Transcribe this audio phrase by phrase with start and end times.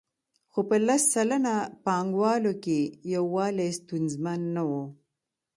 [0.51, 1.55] خو په لس سلنه
[1.85, 2.79] پانګوالو کې
[3.15, 4.83] یووالی ستونزمن نه وو